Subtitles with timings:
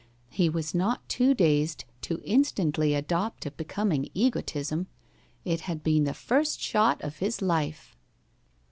[0.31, 4.87] He was not too dazed to instantly adopt a becoming egotism.
[5.45, 7.95] It had been the first shot of his life.